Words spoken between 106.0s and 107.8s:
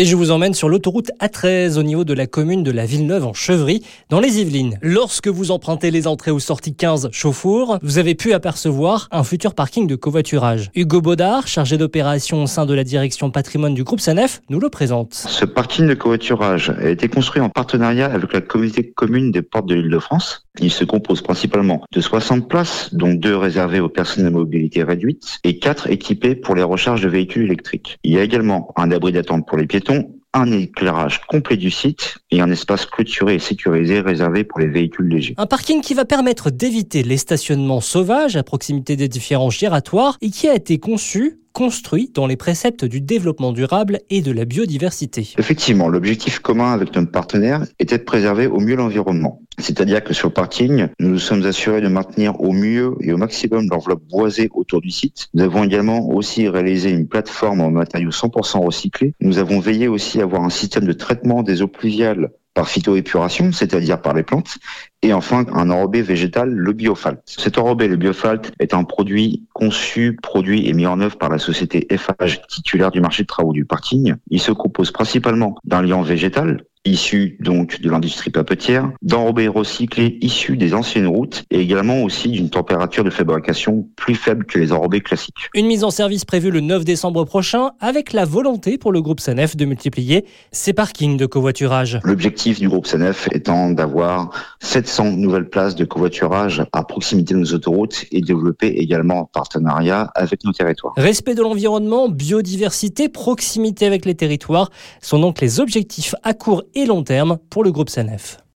à court et long terme pour le